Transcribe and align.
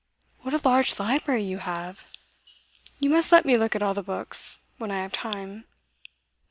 What 0.39 0.55
a 0.55 0.67
large 0.67 0.99
library 0.99 1.43
you 1.43 1.59
have! 1.59 2.11
You 2.97 3.11
must 3.11 3.31
let 3.31 3.45
me 3.45 3.55
look 3.55 3.75
at 3.75 3.83
all 3.83 3.93
the 3.93 4.01
books, 4.01 4.61
when 4.79 4.89
I 4.89 5.03
have 5.03 5.13
time. 5.13 5.65